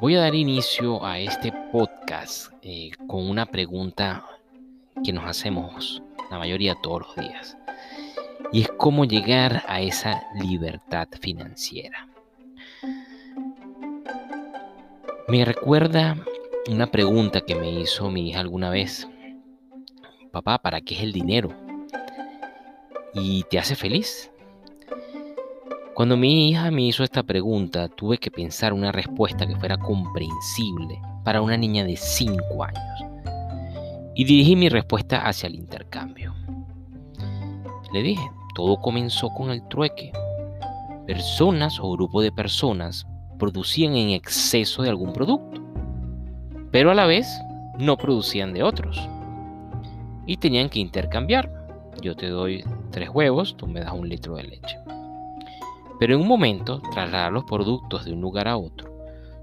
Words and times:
Voy 0.00 0.14
a 0.14 0.20
dar 0.20 0.34
inicio 0.36 1.04
a 1.04 1.18
este 1.18 1.52
podcast 1.72 2.52
eh, 2.62 2.92
con 3.08 3.28
una 3.28 3.46
pregunta 3.46 4.24
que 5.02 5.12
nos 5.12 5.24
hacemos 5.24 6.00
la 6.30 6.38
mayoría 6.38 6.76
todos 6.76 7.00
los 7.00 7.16
días. 7.16 7.58
Y 8.52 8.60
es 8.60 8.68
cómo 8.76 9.04
llegar 9.04 9.64
a 9.66 9.80
esa 9.80 10.22
libertad 10.36 11.08
financiera. 11.20 12.06
Me 15.26 15.44
recuerda 15.44 16.16
una 16.68 16.86
pregunta 16.86 17.40
que 17.40 17.56
me 17.56 17.68
hizo 17.72 18.08
mi 18.08 18.28
hija 18.28 18.38
alguna 18.38 18.70
vez. 18.70 19.08
Papá, 20.30 20.58
¿para 20.58 20.80
qué 20.80 20.94
es 20.94 21.02
el 21.02 21.12
dinero? 21.12 21.50
¿Y 23.14 23.42
te 23.50 23.58
hace 23.58 23.74
feliz? 23.74 24.30
Cuando 25.98 26.16
mi 26.16 26.48
hija 26.48 26.70
me 26.70 26.82
hizo 26.82 27.02
esta 27.02 27.24
pregunta, 27.24 27.88
tuve 27.88 28.18
que 28.18 28.30
pensar 28.30 28.72
una 28.72 28.92
respuesta 28.92 29.48
que 29.48 29.56
fuera 29.56 29.76
comprensible 29.76 31.02
para 31.24 31.42
una 31.42 31.56
niña 31.56 31.82
de 31.82 31.96
5 31.96 32.62
años. 32.62 33.00
Y 34.14 34.22
dirigí 34.22 34.54
mi 34.54 34.68
respuesta 34.68 35.26
hacia 35.26 35.48
el 35.48 35.56
intercambio. 35.56 36.36
Le 37.92 38.02
dije, 38.04 38.22
todo 38.54 38.80
comenzó 38.80 39.30
con 39.30 39.50
el 39.50 39.66
trueque. 39.66 40.12
Personas 41.04 41.80
o 41.80 41.90
grupo 41.90 42.22
de 42.22 42.30
personas 42.30 43.04
producían 43.36 43.96
en 43.96 44.10
exceso 44.10 44.84
de 44.84 44.90
algún 44.90 45.12
producto, 45.12 45.60
pero 46.70 46.92
a 46.92 46.94
la 46.94 47.06
vez 47.06 47.26
no 47.76 47.96
producían 47.96 48.52
de 48.52 48.62
otros. 48.62 49.00
Y 50.26 50.36
tenían 50.36 50.68
que 50.68 50.78
intercambiar. 50.78 51.52
Yo 52.00 52.14
te 52.14 52.28
doy 52.28 52.62
tres 52.92 53.08
huevos, 53.12 53.56
tú 53.56 53.66
me 53.66 53.80
das 53.80 53.92
un 53.92 54.08
litro 54.08 54.36
de 54.36 54.44
leche. 54.44 54.78
Pero 55.98 56.14
en 56.14 56.20
un 56.20 56.28
momento, 56.28 56.80
trasladar 56.92 57.32
los 57.32 57.44
productos 57.44 58.04
de 58.04 58.12
un 58.12 58.20
lugar 58.20 58.48
a 58.48 58.56
otro 58.56 58.98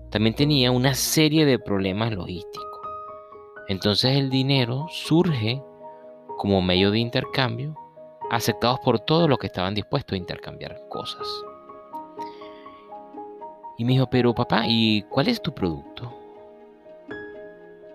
también 0.10 0.36
tenía 0.36 0.72
una 0.72 0.94
serie 0.94 1.46
de 1.46 1.60
problemas 1.60 2.14
logísticos. 2.14 2.80
Entonces 3.68 4.16
el 4.16 4.30
dinero 4.30 4.86
surge 4.90 5.62
como 6.38 6.62
medio 6.62 6.92
de 6.92 7.00
intercambio, 7.00 7.76
aceptados 8.32 8.80
por 8.80 9.00
todos 9.00 9.28
los 9.28 9.38
que 9.38 9.48
estaban 9.48 9.76
dispuestos 9.76 10.14
a 10.14 10.18
intercambiar 10.18 10.88
cosas. 10.90 11.28
Y 13.78 13.84
me 13.84 13.94
dijo, 13.94 14.08
pero 14.10 14.34
papá, 14.34 14.64
¿y 14.68 15.02
cuál 15.10 15.28
es 15.28 15.42
tu 15.42 15.54
producto? 15.54 16.14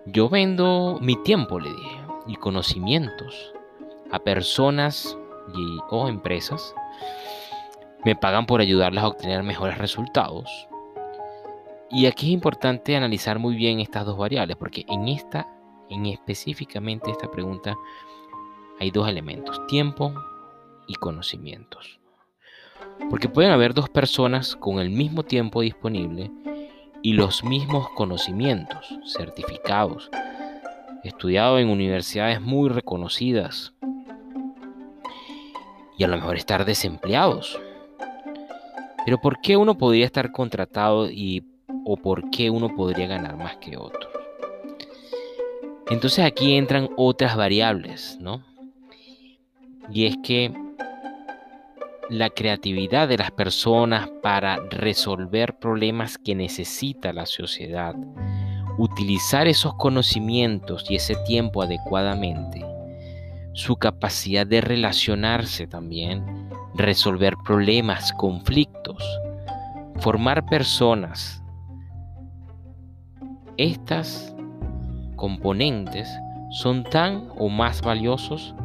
Yo 0.05 0.29
vendo 0.29 0.99
mi 1.01 1.15
tiempo, 1.23 1.59
le 1.59 1.69
dije, 1.69 2.01
y 2.27 2.35
conocimientos 2.35 3.53
a 4.11 4.19
personas 4.19 5.17
o 5.89 6.07
empresas 6.07 6.75
me 8.03 8.15
pagan 8.15 8.45
por 8.45 8.61
ayudarles 8.61 9.03
a 9.03 9.07
obtener 9.07 9.43
mejores 9.43 9.77
resultados. 9.77 10.67
Y 11.89 12.05
aquí 12.05 12.27
es 12.27 12.33
importante 12.33 12.95
analizar 12.95 13.37
muy 13.37 13.55
bien 13.55 13.79
estas 13.79 14.05
dos 14.05 14.17
variables, 14.17 14.55
porque 14.57 14.85
en 14.87 15.07
esta, 15.07 15.47
en 15.89 16.05
específicamente 16.05 17.11
esta 17.11 17.29
pregunta, 17.29 17.75
hay 18.79 18.91
dos 18.91 19.07
elementos, 19.07 19.65
tiempo 19.67 20.13
y 20.87 20.95
conocimientos. 20.95 21.99
Porque 23.09 23.29
pueden 23.29 23.51
haber 23.51 23.73
dos 23.73 23.89
personas 23.89 24.55
con 24.55 24.79
el 24.79 24.89
mismo 24.89 25.23
tiempo 25.23 25.61
disponible 25.61 26.31
y 27.01 27.13
los 27.13 27.43
mismos 27.43 27.89
conocimientos, 27.89 28.97
certificados, 29.05 30.09
estudiados 31.03 31.59
en 31.59 31.69
universidades 31.69 32.39
muy 32.41 32.69
reconocidas, 32.69 33.73
y 35.97 36.03
a 36.03 36.07
lo 36.07 36.15
mejor 36.15 36.37
estar 36.37 36.65
desempleados 36.65 37.59
pero 39.05 39.19
¿por 39.19 39.41
qué 39.41 39.57
uno 39.57 39.77
podría 39.77 40.05
estar 40.05 40.31
contratado 40.31 41.09
y 41.09 41.43
o 41.85 41.97
por 41.97 42.29
qué 42.29 42.49
uno 42.49 42.75
podría 42.75 43.07
ganar 43.07 43.37
más 43.37 43.57
que 43.57 43.77
otro? 43.77 44.09
Entonces 45.89 46.23
aquí 46.23 46.55
entran 46.55 46.89
otras 46.95 47.35
variables, 47.35 48.17
¿no? 48.21 48.43
Y 49.91 50.05
es 50.05 50.15
que 50.23 50.53
la 52.09 52.29
creatividad 52.29 53.07
de 53.07 53.17
las 53.17 53.31
personas 53.31 54.09
para 54.21 54.57
resolver 54.69 55.57
problemas 55.59 56.17
que 56.17 56.35
necesita 56.35 57.13
la 57.13 57.25
sociedad, 57.25 57.95
utilizar 58.77 59.47
esos 59.47 59.73
conocimientos 59.75 60.85
y 60.89 60.95
ese 60.95 61.15
tiempo 61.25 61.61
adecuadamente, 61.61 62.65
su 63.53 63.75
capacidad 63.75 64.45
de 64.45 64.61
relacionarse 64.61 65.67
también, 65.67 66.40
resolver 66.75 67.35
problemas, 67.43 68.13
conflictos, 68.13 69.03
formar 69.99 70.45
personas. 70.45 71.43
Estas 73.57 74.35
componentes 75.15 76.09
son 76.51 76.83
tan 76.83 77.29
o 77.37 77.49
más 77.49 77.81
valiosos 77.81 78.55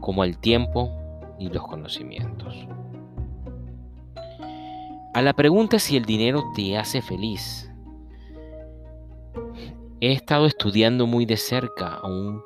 como 0.00 0.24
el 0.24 0.38
tiempo 0.38 0.92
y 1.38 1.48
los 1.48 1.66
conocimientos. 1.66 2.66
A 5.14 5.22
la 5.22 5.32
pregunta 5.32 5.78
si 5.78 5.96
el 5.96 6.04
dinero 6.04 6.44
te 6.54 6.76
hace 6.76 7.02
feliz, 7.02 7.72
he 10.00 10.12
estado 10.12 10.46
estudiando 10.46 11.06
muy 11.06 11.26
de 11.26 11.36
cerca 11.36 11.94
a 11.94 12.06
un 12.06 12.42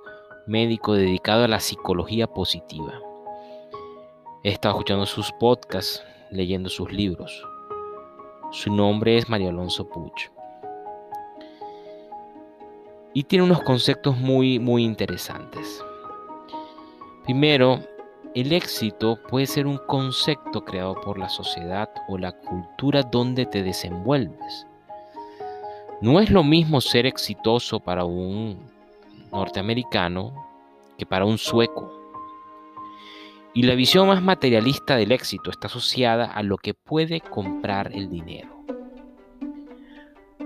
médico 0.47 0.95
dedicado 0.95 1.45
a 1.45 1.49
la 1.49 1.61
psicología 1.61 2.27
positiva. 2.27 2.95
He 4.45 4.49
estado 4.49 4.75
escuchando 4.75 5.07
sus 5.07 5.31
podcasts, 5.31 6.03
leyendo 6.33 6.69
sus 6.69 6.91
libros. 6.91 7.47
Su 8.51 8.75
nombre 8.75 9.17
es 9.17 9.29
Mario 9.29 9.51
Alonso 9.51 9.89
Puch. 9.89 10.33
Y 13.15 13.23
tiene 13.23 13.45
unos 13.45 13.63
conceptos 13.63 14.17
muy, 14.17 14.59
muy 14.59 14.83
interesantes. 14.83 15.81
Primero, 17.23 17.79
el 18.35 18.53
éxito 18.53 19.17
puede 19.29 19.47
ser 19.47 19.69
un 19.69 19.79
concepto 19.79 20.65
creado 20.65 21.01
por 21.01 21.21
la 21.21 21.29
sociedad 21.29 21.89
o 22.09 22.19
la 22.19 22.33
cultura 22.33 23.05
donde 23.05 23.47
te 23.47 23.63
desenvuelves. 23.63 24.67
No 26.01 26.19
es 26.19 26.31
lo 26.31 26.43
mismo 26.43 26.81
ser 26.81 27.07
exitoso 27.07 27.79
para 27.79 28.05
un 28.05 28.59
norteamericano 29.31 30.35
que 30.99 31.07
para 31.07 31.25
un 31.27 31.39
sueco 31.39 32.02
y 33.55 33.63
la 33.63 33.75
visión 33.75 34.09
más 34.09 34.23
materialista 34.23 34.97
del 34.97 35.13
éxito 35.13 35.51
está 35.51 35.67
asociada 35.67 36.25
a 36.25 36.43
lo 36.43 36.57
que 36.57 36.75
puede 36.75 37.21
comprar 37.21 37.93
el 37.95 38.09
dinero. 38.09 38.65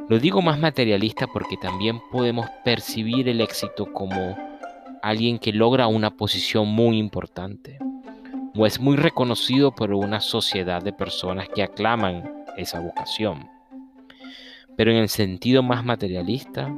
Lo 0.09 0.19
digo 0.19 0.43
más 0.43 0.59
materialista 0.59 1.27
porque 1.27 1.57
también 1.57 2.01
podemos 2.11 2.47
percibir 2.65 3.29
el 3.29 3.41
éxito 3.41 3.93
como 3.93 4.37
alguien 5.03 5.39
que 5.39 5.53
logra 5.53 5.87
una 5.87 6.11
posición 6.17 6.69
muy 6.69 6.99
importante 6.99 7.79
o 8.57 8.67
es 8.67 8.81
muy 8.81 8.97
reconocido 8.97 9.73
por 9.73 9.93
una 9.93 10.21
sociedad 10.21 10.83
de 10.83 10.93
personas 10.93 11.49
que 11.49 11.63
aclaman 11.63 12.45
esa 12.57 12.81
vocación. 12.81 13.49
Pero 14.77 14.91
en 14.91 14.97
el 14.97 15.09
sentido 15.09 15.63
más 15.63 15.85
materialista, 15.85 16.73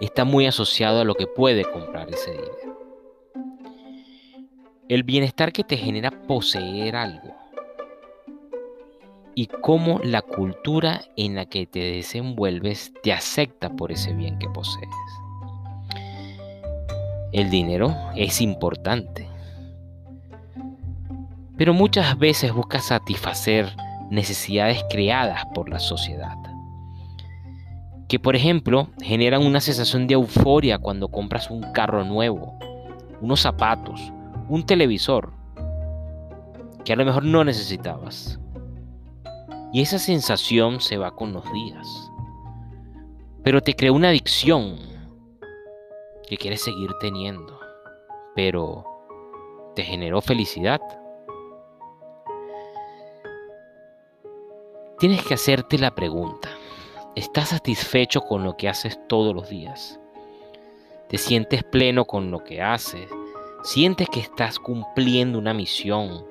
está 0.00 0.24
muy 0.24 0.46
asociado 0.46 1.00
a 1.00 1.04
lo 1.04 1.14
que 1.14 1.26
puede 1.26 1.64
comprar 1.64 2.08
ese 2.10 2.32
dinero. 2.32 2.63
El 4.86 5.02
bienestar 5.02 5.50
que 5.50 5.64
te 5.64 5.78
genera 5.78 6.10
poseer 6.10 6.94
algo. 6.94 7.34
Y 9.34 9.46
cómo 9.46 9.98
la 10.04 10.20
cultura 10.20 11.00
en 11.16 11.36
la 11.36 11.46
que 11.46 11.66
te 11.66 11.78
desenvuelves 11.78 12.92
te 13.02 13.10
acepta 13.10 13.70
por 13.70 13.92
ese 13.92 14.12
bien 14.12 14.38
que 14.38 14.46
posees. 14.50 14.90
El 17.32 17.48
dinero 17.48 17.96
es 18.14 18.42
importante. 18.42 19.26
Pero 21.56 21.72
muchas 21.72 22.18
veces 22.18 22.52
busca 22.52 22.78
satisfacer 22.80 23.74
necesidades 24.10 24.84
creadas 24.90 25.46
por 25.54 25.70
la 25.70 25.78
sociedad. 25.78 26.36
Que 28.06 28.18
por 28.18 28.36
ejemplo 28.36 28.90
generan 29.00 29.46
una 29.46 29.60
sensación 29.60 30.06
de 30.06 30.14
euforia 30.14 30.76
cuando 30.76 31.08
compras 31.08 31.50
un 31.50 31.62
carro 31.72 32.04
nuevo, 32.04 32.58
unos 33.22 33.40
zapatos, 33.40 34.12
un 34.48 34.66
televisor 34.66 35.32
que 36.84 36.92
a 36.92 36.96
lo 36.96 37.04
mejor 37.04 37.24
no 37.24 37.44
necesitabas. 37.44 38.38
Y 39.72 39.80
esa 39.82 39.98
sensación 39.98 40.80
se 40.80 40.98
va 40.98 41.16
con 41.16 41.32
los 41.32 41.50
días. 41.52 42.10
Pero 43.42 43.60
te 43.60 43.74
creó 43.74 43.94
una 43.94 44.10
adicción 44.10 44.78
que 46.28 46.36
quieres 46.36 46.62
seguir 46.62 46.90
teniendo. 47.00 47.58
Pero 48.36 48.84
te 49.74 49.82
generó 49.82 50.20
felicidad. 50.20 50.80
Tienes 54.98 55.24
que 55.24 55.34
hacerte 55.34 55.78
la 55.78 55.94
pregunta. 55.94 56.48
¿Estás 57.16 57.48
satisfecho 57.50 58.20
con 58.22 58.44
lo 58.44 58.56
que 58.56 58.68
haces 58.68 58.98
todos 59.08 59.34
los 59.34 59.48
días? 59.48 60.00
¿Te 61.08 61.18
sientes 61.18 61.62
pleno 61.64 62.04
con 62.04 62.30
lo 62.30 62.42
que 62.44 62.62
haces? 62.62 63.08
¿Sientes 63.64 64.10
que 64.10 64.20
estás 64.20 64.58
cumpliendo 64.58 65.38
una 65.38 65.54
misión? 65.54 66.26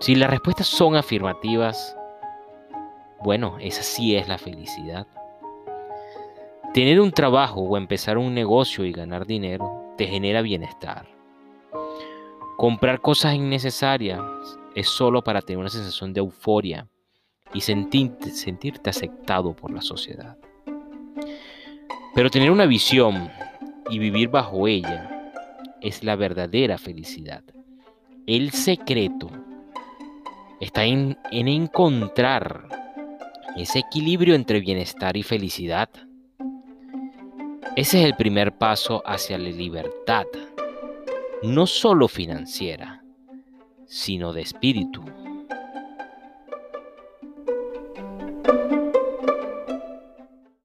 Si 0.00 0.14
las 0.14 0.28
respuestas 0.28 0.66
son 0.66 0.94
afirmativas, 0.94 1.96
Bueno, 3.24 3.56
esa 3.58 3.82
sí 3.82 4.14
es 4.14 4.28
la 4.28 4.36
felicidad. 4.36 5.06
Tener 6.74 7.00
un 7.00 7.10
trabajo 7.10 7.62
o 7.62 7.78
empezar 7.78 8.18
un 8.18 8.34
negocio 8.34 8.84
y 8.84 8.92
ganar 8.92 9.26
dinero 9.26 9.94
te 9.96 10.06
genera 10.06 10.42
bienestar. 10.42 11.08
Comprar 12.58 13.00
cosas 13.00 13.34
innecesarias 13.34 14.20
es 14.74 14.90
solo 14.90 15.24
para 15.24 15.40
tener 15.40 15.58
una 15.58 15.70
sensación 15.70 16.12
de 16.12 16.20
euforia 16.20 16.86
y 17.54 17.62
sentirte, 17.62 18.28
sentirte 18.30 18.90
aceptado 18.90 19.56
por 19.56 19.72
la 19.72 19.80
sociedad. 19.80 20.36
Pero 22.14 22.28
tener 22.28 22.50
una 22.50 22.66
visión 22.66 23.30
y 23.88 23.98
vivir 23.98 24.28
bajo 24.28 24.68
ella 24.68 25.15
es 25.80 26.02
la 26.04 26.16
verdadera 26.16 26.78
felicidad. 26.78 27.42
El 28.26 28.50
secreto 28.50 29.30
está 30.60 30.84
en, 30.84 31.16
en 31.30 31.48
encontrar 31.48 32.68
ese 33.56 33.80
equilibrio 33.80 34.34
entre 34.34 34.60
bienestar 34.60 35.16
y 35.16 35.22
felicidad. 35.22 35.88
Ese 37.76 38.00
es 38.00 38.06
el 38.06 38.16
primer 38.16 38.56
paso 38.56 39.02
hacia 39.06 39.38
la 39.38 39.48
libertad, 39.48 40.26
no 41.42 41.66
solo 41.66 42.08
financiera, 42.08 43.02
sino 43.86 44.32
de 44.32 44.42
espíritu. 44.42 45.04